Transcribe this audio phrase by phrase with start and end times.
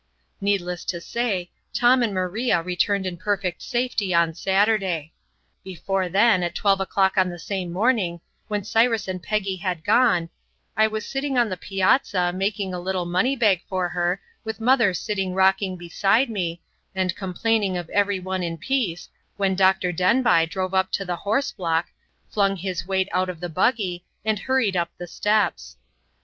[0.41, 5.13] Needless to say, Tom and Maria returned in perfect safety on Saturday.
[5.63, 10.31] Before then, at twelve o'clock on the same morning, when Cyrus and Peggy had gone,
[10.75, 14.95] I was sitting on the piazza making a little money bag for her, with mother
[14.95, 16.63] sitting rocking beside me,
[16.95, 19.07] and complaining of every one in peace,
[19.37, 19.91] when Dr.
[19.91, 21.89] Denbigh drove up to the horse block,
[22.27, 25.77] flung his weight out of the buggy, and hurried up the steps.